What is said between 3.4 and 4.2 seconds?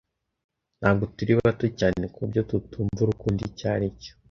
icyo aricyo.